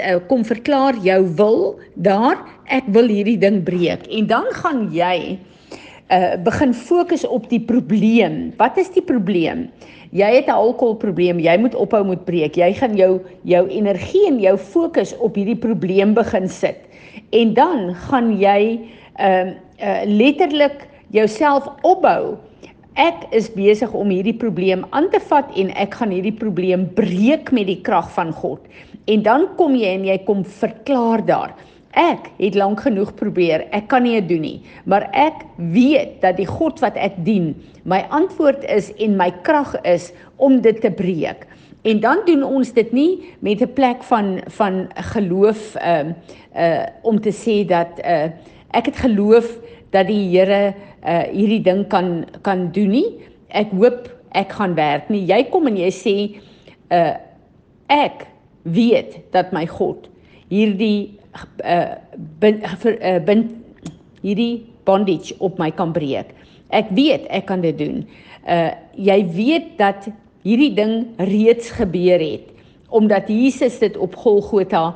uh, 0.03 0.19
kom 0.27 0.43
verklaar 0.46 0.96
jou 1.03 1.22
wil 1.36 1.79
daar 1.96 2.38
ek 2.67 2.84
wil 2.88 3.08
hierdie 3.08 3.39
ding 3.39 3.63
breek 3.63 4.03
en 4.12 4.27
dan 4.27 4.46
gaan 4.51 4.89
jy 4.93 5.39
uh 6.10 6.36
begin 6.44 6.74
fokus 6.74 7.28
op 7.28 7.50
die 7.50 7.62
probleem. 7.62 8.54
Wat 8.58 8.78
is 8.78 8.89
die 8.89 9.04
probleem? 9.06 9.70
Jy 10.10 10.30
het 10.36 10.48
'n 10.48 10.58
alkoholprobleem, 10.58 11.39
jy 11.39 11.58
moet 11.58 11.75
ophou 11.75 12.04
met 12.06 12.25
breek. 12.25 12.56
Jy 12.56 12.74
gaan 12.74 12.96
jou 12.96 13.22
jou 13.44 13.68
energie 13.68 14.28
en 14.28 14.39
jou 14.39 14.58
fokus 14.58 15.18
op 15.18 15.36
hierdie 15.36 15.60
probleem 15.60 16.13
begin 16.13 16.50
sit. 16.50 16.78
En 17.30 17.54
dan 17.54 17.94
gaan 17.96 18.39
jy 18.39 18.80
uh 19.20 19.54
uh 19.78 20.01
letterlik 20.06 20.88
jouself 21.10 21.70
opbou. 21.82 22.38
Ek 22.96 23.30
is 23.32 23.54
besig 23.54 23.94
om 23.94 24.10
hierdie 24.10 24.38
probleem 24.38 24.86
aan 24.89 25.10
te 25.10 25.20
vat 25.20 25.46
en 25.56 25.70
ek 25.75 25.94
gaan 25.94 26.10
hierdie 26.10 26.36
probleem 26.36 26.89
breek 26.94 27.51
met 27.51 27.68
die 27.68 27.82
krag 27.82 28.10
van 28.12 28.34
God. 28.34 28.60
En 29.06 29.22
dan 29.22 29.48
kom 29.56 29.75
jy 29.75 29.94
en 29.94 30.06
jy 30.06 30.18
kom 30.25 30.44
verklaar 30.46 31.25
daar 31.25 31.54
Ek 31.98 32.29
het 32.38 32.55
lank 32.55 32.84
genoeg 32.86 33.15
probeer. 33.17 33.65
Ek 33.74 33.88
kan 33.89 34.03
nie 34.05 34.19
dit 34.19 34.27
doen 34.29 34.43
nie, 34.46 34.58
maar 34.86 35.08
ek 35.17 35.41
weet 35.74 36.19
dat 36.22 36.38
die 36.38 36.48
God 36.48 36.79
wat 36.84 36.98
ek 37.01 37.17
dien, 37.25 37.55
my 37.84 38.03
antwoord 38.13 38.62
is 38.69 38.91
en 39.01 39.17
my 39.17 39.31
krag 39.41 39.74
is 39.89 40.12
om 40.38 40.60
dit 40.62 40.77
te 40.81 40.91
breek. 40.93 41.48
En 41.81 42.00
dan 42.03 42.22
doen 42.27 42.43
ons 42.43 42.74
dit 42.74 42.91
nie 42.91 43.34
met 43.39 43.62
'n 43.62 43.74
plek 43.74 44.03
van 44.03 44.41
van 44.48 44.89
geloof 45.13 45.75
ehm 45.75 46.13
uh, 46.55 46.62
uh 46.63 46.86
om 47.01 47.19
te 47.22 47.31
sê 47.31 47.65
dat 47.65 48.00
uh 48.05 48.29
ek 48.72 48.86
het 48.86 48.98
geloof 48.98 49.58
dat 49.89 50.08
die 50.08 50.38
Here 50.38 50.74
uh 51.03 51.24
hierdie 51.31 51.62
ding 51.62 51.88
kan 51.88 52.25
kan 52.41 52.72
doen 52.72 52.89
nie. 52.89 53.19
Ek 53.48 53.72
hoop 53.72 54.10
ek 54.31 54.51
gaan 54.51 54.75
werk 54.75 55.10
nie. 55.10 55.25
Jy 55.25 55.43
kom 55.50 55.67
en 55.67 55.77
jy 55.77 55.89
sê 55.89 56.15
uh 56.91 57.15
ek 57.88 58.27
weet 58.63 59.19
dat 59.31 59.51
my 59.51 59.65
God 59.65 60.10
hierdie 60.50 61.18
uh 61.63 61.95
bin, 62.39 62.62
uh, 62.63 63.19
bin 63.25 63.63
hierdie 64.21 64.65
bondage 64.83 65.36
op 65.39 65.59
my 65.59 65.71
kan 65.71 65.93
breek. 65.93 66.33
Ek 66.69 66.89
weet 66.95 67.27
ek 67.29 67.48
kan 67.50 67.62
dit 67.62 67.77
doen. 67.77 68.03
Uh 68.48 68.71
jy 68.98 69.19
weet 69.36 69.77
dat 69.77 70.09
hierdie 70.43 70.74
ding 70.75 71.05
reeds 71.17 71.71
gebeur 71.77 72.19
het 72.19 72.48
omdat 72.89 73.27
Jesus 73.29 73.77
dit 73.79 73.98
op 73.98 74.15
Golgotha 74.17 74.95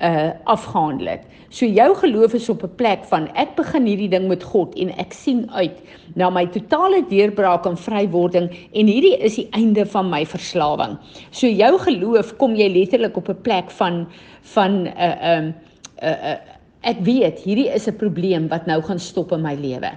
uh 0.00 0.30
afgehandel 0.44 1.06
het. 1.16 1.24
So 1.48 1.66
jou 1.66 1.94
geloof 1.96 2.34
is 2.34 2.48
op 2.48 2.62
'n 2.62 2.74
plek 2.76 3.04
van 3.04 3.28
ek 3.34 3.54
begin 3.56 3.86
hierdie 3.86 4.08
ding 4.08 4.28
met 4.28 4.42
God 4.42 4.74
en 4.74 4.90
ek 4.98 5.12
sien 5.12 5.50
uit 5.50 5.78
na 6.14 6.30
my 6.30 6.46
totale 6.46 7.04
deurbraak 7.08 7.66
en 7.66 7.76
vrywording 7.76 8.50
en 8.72 8.86
hierdie 8.86 9.16
is 9.16 9.34
die 9.34 9.48
einde 9.50 9.86
van 9.86 10.10
my 10.10 10.26
verslawing. 10.26 10.98
So 11.30 11.46
jou 11.46 11.78
geloof 11.78 12.36
kom 12.36 12.54
jy 12.54 12.68
letterlik 12.68 13.16
op 13.16 13.28
'n 13.28 13.42
plek 13.42 13.70
van 13.70 14.06
van 14.42 14.82
'n 14.82 14.86
uh, 14.86 15.22
'n 15.22 15.44
um, 15.44 15.54
uh, 16.02 16.16
uh, 16.32 16.38
ek 16.86 17.00
weet 17.06 17.40
hierdie 17.42 17.70
is 17.72 17.88
'n 17.88 17.98
probleem 17.98 18.48
wat 18.48 18.66
nou 18.66 18.80
gaan 18.82 18.98
stop 18.98 19.32
in 19.32 19.42
my 19.42 19.54
lewe. 19.54 19.90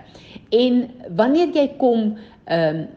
En 0.51 0.89
wanneer 1.15 1.53
jy 1.53 1.67
kom 1.77 2.15
um 2.47 2.87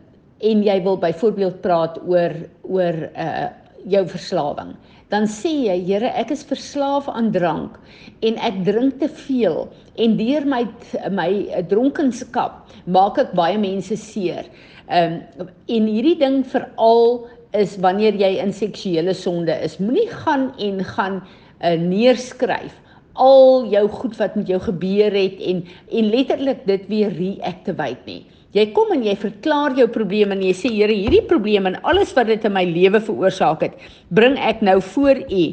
en 0.42 0.62
jy 0.62 0.82
wil 0.82 0.96
byvoorbeeld 0.98 1.60
praat 1.62 1.98
oor 2.06 2.32
oor 2.62 2.96
uh 3.16 3.48
jou 3.82 4.06
verslawing. 4.06 4.76
Dan 5.10 5.26
sê 5.26 5.50
jy, 5.66 5.76
Here, 5.84 6.06
ek 6.06 6.30
is 6.30 6.44
verslaaf 6.46 7.08
aan 7.08 7.32
drank 7.34 7.78
en 8.22 8.38
ek 8.38 8.64
drink 8.64 9.00
te 9.00 9.08
veel 9.08 9.68
en 9.98 10.16
deur 10.16 10.46
my 10.46 10.62
my 11.10 11.62
dronkenskap 11.68 12.70
maak 12.86 13.18
ek 13.18 13.34
baie 13.34 13.58
mense 13.58 13.96
seer. 13.96 14.46
Um 14.88 15.20
en 15.68 15.86
hierdie 15.90 16.18
ding 16.18 16.44
veral 16.46 17.26
is 17.52 17.76
wanneer 17.76 18.14
jy 18.14 18.38
in 18.40 18.52
seksuele 18.52 19.14
sonde 19.14 19.52
is. 19.52 19.78
Moenie 19.78 20.08
gaan 20.08 20.52
en 20.58 20.84
gaan 20.84 21.20
uh, 21.20 21.76
neerskryf 21.76 22.78
al 23.14 23.66
jou 23.70 23.88
goed 23.88 24.16
wat 24.16 24.36
met 24.36 24.48
jou 24.48 24.60
gebeur 24.60 25.12
het 25.12 25.40
en 25.40 25.64
en 25.90 26.10
letterlik 26.10 26.66
dit 26.66 26.86
weer 26.88 27.12
reactivate 27.12 28.06
nie. 28.06 28.22
Jy 28.52 28.66
kom 28.76 28.90
en 28.92 29.04
jy 29.04 29.14
verklaar 29.16 29.72
jou 29.76 29.86
probleme 29.88 30.36
en 30.36 30.42
jy 30.44 30.52
sê 30.56 30.70
Here, 30.72 30.92
hierdie 30.92 31.24
probleem 31.24 31.70
en 31.70 31.78
alles 31.88 32.12
wat 32.16 32.28
dit 32.28 32.44
in 32.44 32.52
my 32.52 32.64
lewe 32.68 33.00
veroorsaak 33.00 33.64
het, 33.64 33.78
bring 34.12 34.36
ek 34.36 34.60
nou 34.60 34.76
voor 34.92 35.22
U. 35.24 35.44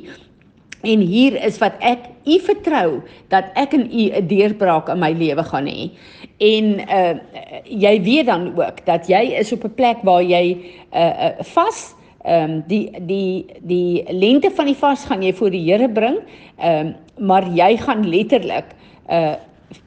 En 0.84 1.04
hier 1.04 1.36
is 1.44 1.60
wat 1.60 1.80
ek 1.80 2.10
U 2.28 2.36
vertrou 2.44 3.00
dat 3.32 3.52
ek 3.60 3.74
en 3.74 3.88
U 3.88 4.04
'n 4.20 4.28
deurbraak 4.28 4.90
in 4.90 5.00
my 5.00 5.12
lewe 5.12 5.44
gaan 5.44 5.68
hê. 5.68 5.90
En 6.40 6.66
uh 6.80 7.16
jy 7.64 8.02
weet 8.04 8.26
dan 8.26 8.52
ook 8.56 8.86
dat 8.86 9.08
jy 9.08 9.40
is 9.40 9.52
op 9.52 9.64
'n 9.64 9.76
plek 9.76 10.04
waar 10.04 10.24
jy 10.24 10.58
uh 10.92 11.00
uh 11.00 11.44
vas 11.56 11.96
ehm 12.24 12.52
um, 12.52 12.64
die 12.68 12.92
die 13.00 13.46
die 13.62 14.04
lengte 14.12 14.52
van 14.52 14.66
die 14.66 14.76
vas 14.76 15.06
gaan 15.06 15.22
jy 15.24 15.34
voor 15.34 15.52
die 15.52 15.64
Here 15.72 15.90
bring. 15.90 16.20
Ehm 16.58 16.88
um, 16.88 16.96
maar 17.20 17.48
jy 17.48 17.76
gaan 17.78 18.08
letterlik 18.08 18.76
uh 19.10 19.36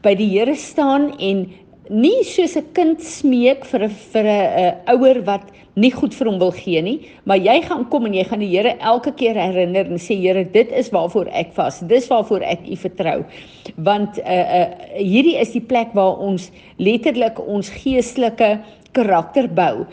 by 0.03 0.13
die 0.15 0.29
Here 0.31 0.55
staan 0.55 1.09
en 1.19 1.47
nie 1.91 2.23
soos 2.25 2.55
'n 2.57 2.73
kind 2.73 3.03
smeek 3.03 3.65
vir 3.65 3.83
'n 3.85 3.91
vir 4.13 4.27
'n 4.27 4.75
ouer 4.95 5.23
wat 5.27 5.51
nie 5.75 5.91
goed 5.91 6.15
vir 6.15 6.29
hom 6.29 6.39
wil 6.39 6.53
gee 6.53 6.83
nie, 6.85 6.99
maar 7.25 7.41
jy 7.41 7.63
gaan 7.65 7.87
kom 7.89 8.07
en 8.07 8.15
jy 8.15 8.25
gaan 8.29 8.43
die 8.45 8.51
Here 8.53 8.77
elke 8.79 9.13
keer 9.17 9.35
herinner 9.35 9.89
en 9.89 10.01
sê 10.01 10.19
Here, 10.21 10.45
dit 10.45 10.73
is 10.73 10.91
waarvoor 10.93 11.31
ek 11.33 11.55
vas. 11.57 11.81
Dis 11.81 12.09
waarvoor 12.09 12.45
ek 12.45 12.67
U 12.69 12.77
vertrou. 12.77 13.25
Want 13.77 14.21
uh 14.21 14.45
uh 14.61 14.67
hierdie 14.99 15.39
is 15.41 15.53
die 15.53 15.65
plek 15.65 15.95
waar 15.95 16.21
ons 16.21 16.51
letterlik 16.79 17.41
ons 17.41 17.71
geestelike 17.71 18.59
karakter 18.93 19.49
bou 19.49 19.87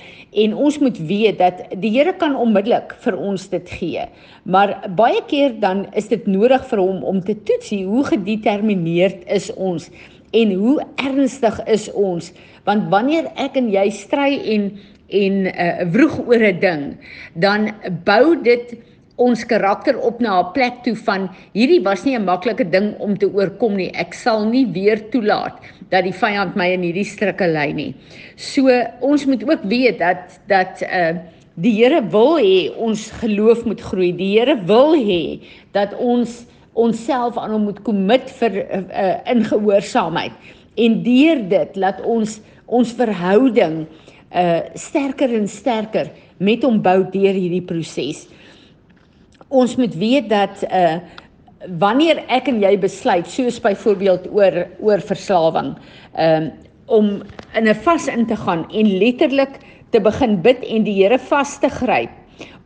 en 0.43 0.53
ons 0.53 0.77
moet 0.79 0.97
weet 0.97 1.39
dat 1.39 1.63
die 1.81 1.91
Here 1.95 2.13
kan 2.13 2.35
onmiddellik 2.35 2.93
vir 3.03 3.17
ons 3.17 3.47
dit 3.49 3.69
gee. 3.79 4.05
Maar 4.43 4.75
baie 4.95 5.21
keer 5.27 5.55
dan 5.59 5.87
is 5.97 6.07
dit 6.11 6.27
nodig 6.27 6.65
vir 6.69 6.79
hom 6.83 7.03
om 7.03 7.21
te 7.23 7.35
toets 7.43 7.71
hoe 7.71 8.05
gedetermineerd 8.11 9.25
is 9.27 9.49
ons 9.55 9.89
en 10.31 10.53
hoe 10.53 10.77
ernstig 10.95 11.59
is 11.65 11.89
ons 11.93 12.31
want 12.67 12.89
wanneer 12.93 13.31
ek 13.41 13.57
en 13.57 13.69
jy 13.73 13.87
stry 13.93 14.31
en 14.55 14.71
en 15.09 15.37
uh, 15.49 15.69
vroeg 15.89 16.19
oor 16.27 16.43
'n 16.51 16.59
ding 16.61 16.83
dan 17.33 17.71
bou 18.05 18.35
dit 18.43 18.75
ons 19.19 19.43
karakter 19.45 19.97
op 19.99 20.21
na 20.23 20.39
'n 20.39 20.51
plek 20.55 20.83
toe 20.83 20.95
van 20.95 21.29
hierdie 21.53 21.83
was 21.83 22.05
nie 22.05 22.15
'n 22.15 22.25
maklike 22.25 22.69
ding 22.69 22.95
om 22.99 23.17
te 23.17 23.27
oorkom 23.27 23.75
nie. 23.75 23.91
Ek 23.91 24.13
sal 24.13 24.45
nie 24.45 24.65
weer 24.65 25.09
toelaat 25.11 25.59
dat 25.89 26.03
die 26.03 26.13
vyand 26.13 26.55
my 26.55 26.67
in 26.73 26.81
hierdie 26.81 27.05
strikke 27.05 27.47
lei 27.47 27.73
nie. 27.73 27.95
So 28.35 28.69
ons 29.01 29.25
moet 29.25 29.43
ook 29.43 29.63
weet 29.63 29.99
dat 29.99 30.39
dat 30.47 30.81
uh, 30.81 31.17
die 31.55 31.83
Here 31.83 32.01
wil 32.01 32.37
hê 32.37 32.71
ons 32.77 33.11
geloof 33.11 33.65
moet 33.65 33.81
groei. 33.81 34.15
Die 34.15 34.39
Here 34.39 34.55
wil 34.65 34.95
hê 34.95 35.39
dat 35.71 35.93
ons 35.97 36.45
onsself 36.73 37.37
aan 37.37 37.51
hom 37.51 37.63
moet 37.63 37.81
commit 37.81 38.29
vir 38.39 38.51
uh, 38.51 38.77
uh, 38.77 39.17
in 39.25 39.43
gehoorsaamheid. 39.43 40.31
En 40.75 41.03
deur 41.03 41.49
dit 41.49 41.75
laat 41.75 42.01
ons 42.01 42.39
ons 42.65 42.91
verhouding 42.93 43.87
uh 44.29 44.59
sterker 44.77 45.31
en 45.33 45.47
sterker 45.47 46.11
met 46.37 46.63
hom 46.63 46.77
bou 46.81 47.01
deur 47.11 47.33
hierdie 47.33 47.65
proses. 47.65 48.27
Ons 49.49 49.75
moet 49.75 49.95
weet 49.95 50.29
dat 50.29 50.63
uh 50.69 50.99
wanneer 51.79 52.21
ek 52.31 52.47
en 52.47 52.61
jy 52.63 52.77
besluit 52.79 53.27
soos 53.27 53.57
byvoorbeeld 53.59 54.29
oor 54.31 54.61
oor 54.79 55.01
verslawing 55.03 55.73
um 56.15 56.45
om 56.87 57.09
in 57.57 57.67
'n 57.67 57.75
vas 57.83 58.07
in 58.07 58.25
te 58.25 58.35
gaan 58.35 58.63
en 58.71 58.87
letterlik 58.97 59.59
te 59.91 59.99
begin 59.99 60.41
bid 60.41 60.63
en 60.63 60.83
die 60.83 61.03
Here 61.03 61.19
vas 61.19 61.59
te 61.59 61.69
gryp 61.69 62.09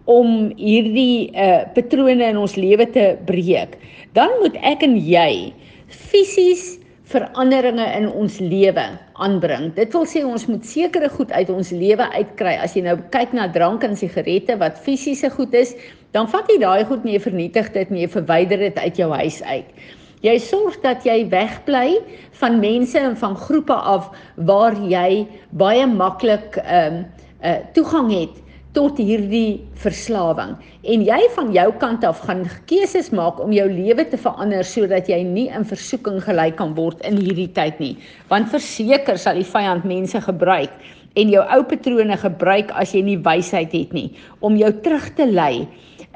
om 0.06 0.52
hierdie 0.60 1.32
uh 1.34 1.64
patrone 1.74 2.24
in 2.24 2.38
ons 2.38 2.56
lewe 2.56 2.86
te 2.92 3.18
breek, 3.26 3.78
dan 4.14 4.30
moet 4.42 4.56
ek 4.62 4.84
en 4.84 4.98
jy 4.98 5.54
fisies 5.88 6.78
veranderinge 7.12 7.86
in 7.98 8.06
ons 8.08 8.38
lewe 8.40 8.86
aanbring. 9.20 9.72
Dit 9.76 9.92
wil 9.96 10.06
sê 10.08 10.24
ons 10.24 10.46
moet 10.48 10.64
sekere 10.66 11.10
goed 11.12 11.32
uit 11.36 11.50
ons 11.52 11.72
lewe 11.76 12.06
uitkry. 12.16 12.56
As 12.64 12.78
jy 12.78 12.86
nou 12.86 12.96
kyk 13.14 13.34
na 13.36 13.50
drank 13.52 13.84
en 13.84 13.98
sigarette 14.00 14.56
wat 14.62 14.80
fisiese 14.86 15.30
goed 15.34 15.54
is, 15.58 15.76
dan 16.16 16.30
vat 16.32 16.48
jy 16.52 16.60
daai 16.62 16.86
goed 16.88 17.04
nie 17.08 17.20
vernietig 17.20 17.74
dit 17.76 17.92
nie, 17.92 18.08
verwyder 18.08 18.62
dit 18.62 18.80
uit 18.80 19.02
jou 19.02 19.10
huis 19.12 19.42
uit. 19.44 19.84
Jy 20.24 20.38
sorg 20.40 20.78
dat 20.86 21.04
jy 21.04 21.26
wegbly 21.34 21.98
van 22.40 22.62
mense 22.62 23.00
en 23.00 23.18
van 23.20 23.36
groepe 23.36 23.76
af 23.76 24.08
waar 24.48 24.78
jy 24.88 25.26
baie 25.60 25.88
maklik 25.90 26.62
ehm 26.64 27.04
um, 27.04 27.04
uh, 27.44 27.58
toegang 27.76 28.08
het 28.14 28.43
tot 28.74 28.98
hierdie 28.98 29.62
verslawing 29.84 30.56
en 30.94 31.06
jy 31.06 31.20
van 31.36 31.52
jou 31.54 31.68
kant 31.82 32.04
af 32.08 32.24
gaan 32.26 32.44
keuses 32.70 33.12
maak 33.14 33.40
om 33.44 33.54
jou 33.54 33.68
lewe 33.70 34.06
te 34.10 34.18
verander 34.18 34.66
sodat 34.66 35.10
jy 35.12 35.22
nie 35.28 35.48
in 35.54 35.68
versoeking 35.70 36.20
gelei 36.26 36.50
kan 36.58 36.74
word 36.78 37.02
in 37.08 37.20
hierdie 37.22 37.52
tyd 37.54 37.80
nie 37.84 37.94
want 38.32 38.52
verseker 38.54 39.20
sal 39.22 39.38
die 39.38 39.48
vyand 39.48 39.86
mense 39.86 40.22
gebruik 40.26 40.74
en 41.20 41.30
jou 41.30 41.44
ou 41.56 41.62
patrone 41.70 42.18
gebruik 42.18 42.74
as 42.74 42.96
jy 42.98 43.04
nie 43.06 43.20
wysheid 43.22 43.74
het 43.78 43.94
nie 43.94 44.10
om 44.42 44.58
jou 44.58 44.72
terug 44.86 45.12
te 45.18 45.30
lei 45.30 45.68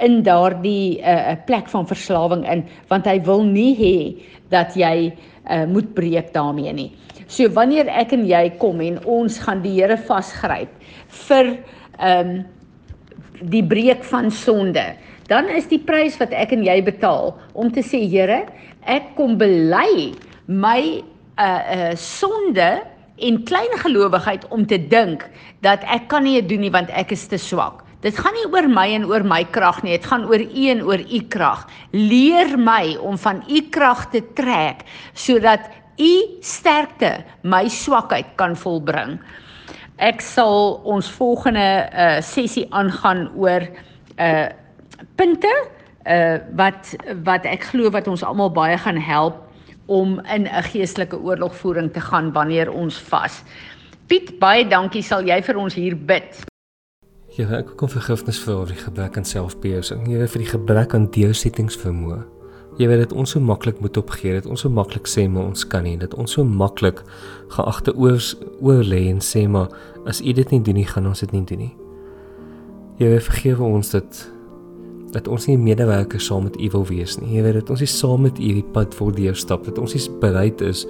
in 0.01 0.21
daardie 0.23 1.01
'n 1.01 1.33
uh, 1.33 1.35
plek 1.45 1.69
van 1.69 1.87
verslawing 1.87 2.45
in 2.45 2.65
want 2.89 3.05
hy 3.05 3.19
wil 3.25 3.43
nie 3.43 3.73
hê 3.75 3.97
dat 4.49 4.75
jy 4.75 5.13
uh, 5.49 5.65
moet 5.65 5.93
breek 5.93 6.33
daarmee 6.33 6.73
nie. 6.73 6.91
So 7.27 7.49
wanneer 7.49 7.89
ek 7.89 8.13
en 8.13 8.25
jy 8.27 8.49
kom 8.59 8.81
en 8.81 8.99
ons 9.05 9.39
gaan 9.39 9.61
die 9.61 9.73
Here 9.81 9.97
vasgryp 9.97 10.69
vir 11.27 11.57
ehm 11.99 12.29
um, 12.29 12.45
die 13.37 13.61
breek 13.61 14.01
van 14.09 14.31
sonde. 14.33 14.95
Dan 15.29 15.45
is 15.53 15.67
die 15.69 15.81
prys 15.83 16.15
wat 16.17 16.31
ek 16.33 16.55
en 16.55 16.63
jy 16.65 16.79
betaal 16.81 17.35
om 17.53 17.69
te 17.73 17.83
sê 17.85 17.99
Here, 18.09 18.45
ek 18.87 19.13
kom 19.17 19.35
bely 19.37 20.15
my 20.47 21.03
uh 21.37 21.61
uh 21.75 21.91
sonde 21.99 22.69
en 23.17 23.41
klein 23.45 23.73
gelowigheid 23.81 24.45
om 24.53 24.65
te 24.65 24.77
dink 24.77 25.25
dat 25.65 25.83
ek 25.89 26.07
kan 26.09 26.25
nie 26.25 26.37
dit 26.39 26.49
doen 26.49 26.65
nie 26.65 26.73
want 26.73 26.89
ek 26.89 27.13
is 27.13 27.27
te 27.29 27.37
swak. 27.41 27.83
Dit 28.05 28.17
gaan 28.17 28.35
nie 28.37 28.45
oor 28.53 28.67
my 28.69 28.85
en 28.93 29.07
oor 29.09 29.25
my 29.25 29.41
krag 29.51 29.81
nie, 29.83 29.95
dit 29.97 30.05
gaan 30.05 30.27
oor 30.29 30.41
U 30.41 30.67
en 30.71 30.83
oor 30.85 31.01
U 31.01 31.21
krag. 31.33 31.65
Leer 31.91 32.53
my 32.61 32.95
om 33.01 33.17
van 33.17 33.41
U 33.49 33.61
krag 33.73 34.07
te 34.13 34.21
trek 34.37 34.85
sodat 35.17 35.65
U 35.97 36.13
sterkte 36.45 37.17
my 37.41 37.65
swakheid 37.73 38.35
kan 38.37 38.53
volbring. 38.55 39.17
Ek 39.97 40.21
sal 40.21 40.77
ons 40.85 41.09
volgende 41.17 41.89
uh 41.89 42.21
sessie 42.21 42.67
aangaan 42.69 43.27
oor 43.35 43.65
uh 44.21 44.47
punte 45.17 45.53
uh 46.05 46.37
wat 46.55 46.93
wat 47.25 47.45
ek 47.49 47.71
glo 47.71 47.89
wat 47.89 48.07
ons 48.07 48.23
almal 48.23 48.53
baie 48.53 48.77
gaan 48.77 49.01
help 49.01 49.41
om 49.87 50.19
in 50.19 50.45
'n 50.45 50.63
geestelike 50.63 51.17
oorlogvoering 51.17 51.93
te 51.93 51.99
gaan 51.99 52.31
wanneer 52.31 52.71
ons 52.71 52.99
vas. 53.09 53.43
Piet, 54.07 54.39
baie 54.39 54.67
dankie. 54.67 55.01
Sal 55.01 55.25
jy 55.25 55.41
vir 55.41 55.57
ons 55.57 55.73
hier 55.73 55.95
bid? 55.95 56.45
Ja, 57.37 57.49
ek 57.59 57.75
kom 57.77 57.89
vergifnis 57.89 58.39
vir 58.39 58.55
oor 58.55 58.65
die 58.65 58.79
gebrek 58.79 59.17
aan 59.17 59.25
selfbeheersing. 59.25 60.07
Here 60.07 60.27
vir 60.27 60.39
die 60.39 60.51
gebrek 60.51 60.93
aan 60.93 61.11
deursettingsvermoë. 61.11 62.36
Jy 62.77 62.85
weet 62.91 63.07
dit 63.07 63.13
ons 63.17 63.31
so 63.33 63.41
maklik 63.41 63.79
moet 63.81 63.97
opgee, 63.97 64.35
dit 64.37 64.45
ons 64.45 64.61
so 64.61 64.69
maklik 64.69 65.09
sê 65.09 65.25
maar 65.31 65.47
ons 65.49 65.65
kan 65.65 65.85
nie, 65.87 65.95
dit 65.97 66.13
ons 66.13 66.37
so 66.37 66.45
maklik 66.45 67.01
geagte 67.55 67.95
oors 67.97 68.35
oor 68.61 68.83
lê 68.85 69.07
en 69.09 69.21
sê 69.23 69.47
maar 69.49 69.71
as 70.05 70.21
u 70.21 70.33
dit 70.37 70.53
nie 70.53 70.61
doen 70.61 70.77
nie, 70.77 70.85
gaan 70.85 71.09
ons 71.09 71.23
dit 71.25 71.33
nie 71.33 71.45
doen 71.49 71.63
nie. 71.65 71.73
Jy 73.01 73.09
weet 73.13 73.25
vergewe 73.25 73.65
ons 73.65 73.93
dit 73.93 74.21
dat 75.13 75.27
ons 75.31 75.47
nie 75.47 75.57
medewerkers 75.57 76.27
saam 76.27 76.45
met 76.47 76.57
U 76.59 76.69
wil 76.73 76.85
wees 76.89 77.15
nie. 77.21 77.37
Jy 77.37 77.43
weet 77.45 77.59
dat 77.61 77.69
ons 77.73 77.81
nie 77.81 77.89
saam 77.89 78.25
met 78.27 78.39
U 78.39 78.53
die 78.59 78.65
pad 78.75 78.95
wil 78.99 79.13
deurstap, 79.15 79.65
dat 79.65 79.79
ons 79.81 79.95
nie 79.95 80.03
bereid 80.21 80.61
is 80.65 80.83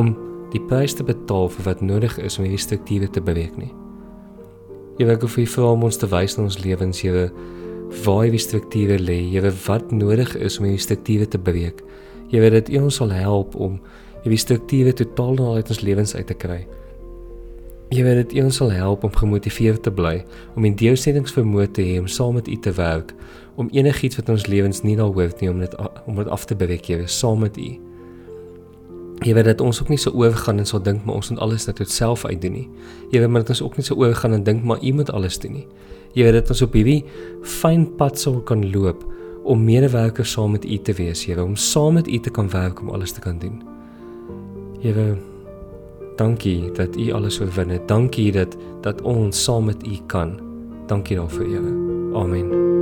om 0.00 0.14
die 0.52 0.62
prys 0.70 0.94
te 0.96 1.06
betaal 1.06 1.50
vir 1.56 1.66
wat 1.66 1.82
nodig 1.84 2.16
is 2.22 2.38
om 2.38 2.46
hierdie 2.46 2.62
strukture 2.62 3.08
te 3.10 3.22
beweeg 3.24 3.56
nie. 3.58 3.72
Jy 5.00 5.08
weet 5.08 5.24
of 5.26 5.36
U 5.38 5.46
vir 5.54 5.68
ons 5.70 5.98
te 5.98 6.08
wys 6.10 6.36
in 6.38 6.46
ons 6.46 6.60
lewens, 6.62 7.02
Here, 7.02 7.30
waar 8.04 8.24
hierdie 8.24 8.42
strukture 8.42 8.98
lê, 8.98 9.18
Here, 9.30 9.52
wat 9.66 9.90
nodig 9.92 10.36
is 10.38 10.58
om 10.58 10.68
hierdie 10.68 10.82
strukture 10.82 11.28
te 11.28 11.38
beweeg. 11.38 11.80
Jy 12.30 12.42
weet 12.42 12.54
dat 12.58 12.70
U 12.70 12.84
ons 12.86 13.00
sal 13.00 13.10
help 13.14 13.56
om 13.58 13.80
hierdie 14.22 14.40
strukture 14.40 14.92
totaal 14.94 15.56
uit 15.56 15.72
ons 15.72 15.82
lewens 15.82 16.14
uit 16.14 16.26
te 16.26 16.36
kry. 16.36 16.60
Jy 17.90 18.04
weet 18.06 18.20
dit 18.20 18.36
ons 18.44 18.54
sal 18.60 18.70
help 18.70 19.02
om 19.02 19.10
gemotiveerd 19.10 19.82
te 19.82 19.90
bly, 19.90 20.20
om 20.54 20.66
in 20.68 20.76
deursettingsvermoë 20.78 21.72
te 21.74 21.82
hê 21.82 21.96
om 21.98 22.06
saam 22.06 22.36
met 22.38 22.46
U 22.46 22.58
te 22.62 22.70
werk, 22.76 23.10
om 23.58 23.70
enigiets 23.74 24.20
wat 24.20 24.30
ons 24.30 24.46
lewens 24.46 24.84
nie 24.86 24.94
nou 24.98 25.08
hoef 25.10 25.40
nie 25.40 25.50
om 25.50 25.58
dit 25.58 25.74
om 26.06 26.20
dit 26.20 26.30
af 26.30 26.46
te 26.46 26.54
breek, 26.54 26.86
jy 26.86 27.00
weet, 27.00 27.10
saam 27.10 27.42
met 27.42 27.58
U. 27.58 27.70
Jy 29.26 29.34
weet 29.36 29.50
dat 29.50 29.60
ons 29.60 29.82
ook 29.82 29.90
nie 29.90 29.98
so 30.00 30.14
oorgaan 30.16 30.62
en 30.62 30.68
sal 30.70 30.80
dink 30.80 31.02
maar 31.04 31.18
ons 31.18 31.32
moet 31.32 31.42
alles 31.44 31.66
net 31.66 31.76
tot 31.82 31.90
self 31.90 32.22
uitdoen 32.24 32.54
nie. 32.56 32.68
Jy 33.10 33.20
weet 33.20 33.32
maar 33.34 33.42
dat 33.42 33.56
ons 33.56 33.64
ook 33.66 33.76
nie 33.76 33.84
so 33.84 33.98
oorgaan 33.98 34.38
en 34.38 34.46
dink 34.46 34.62
maar 34.64 34.78
U 34.80 34.92
moet 34.96 35.10
alles 35.10 35.36
doen 35.42 35.58
nie. 35.58 35.66
Jy 36.12 36.26
weet 36.26 36.40
dat 36.40 36.50
ons 36.50 36.62
op 36.66 36.74
hierdie 36.74 37.04
fyn 37.42 37.86
pad 37.96 38.18
sal 38.18 38.40
kan 38.46 38.64
loop 38.72 39.04
om 39.44 39.64
medewerkers 39.64 40.32
saam 40.36 40.56
met 40.56 40.64
U 40.64 40.78
te 40.84 40.94
wees, 40.98 41.24
weet, 41.26 41.38
om 41.38 41.56
saam 41.56 41.94
met 41.94 42.08
U 42.08 42.18
te 42.18 42.30
kan 42.30 42.50
werk 42.50 42.80
om 42.80 42.90
alles 42.90 43.12
te 43.12 43.20
kan 43.20 43.38
doen. 43.38 43.62
Weet 44.82 44.96
Dankie 46.20 46.72
dat 46.72 46.96
U 46.96 47.12
alles 47.12 47.40
oorwin 47.40 47.68
het. 47.68 47.88
Dankie 47.88 48.32
dat 48.32 48.56
dat 48.80 49.02
ons 49.02 49.44
saam 49.44 49.64
met 49.64 49.86
U 49.86 49.96
kan. 50.06 50.40
Dankie 50.86 51.16
daarvoor, 51.16 51.46
Here. 51.46 51.72
Amen. 52.14 52.79